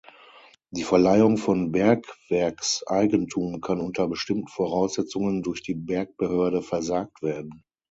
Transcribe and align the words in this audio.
Die 0.71 0.81
Verleihung 0.81 1.37
von 1.37 1.71
Bergwerkseigentum 1.71 3.61
kann 3.61 3.79
unter 3.79 4.07
bestimmten 4.07 4.47
Voraussetzungen 4.47 5.43
durch 5.43 5.61
die 5.61 5.75
Bergbehörde 5.75 6.63
versagt 6.63 7.21
werden. 7.21 7.63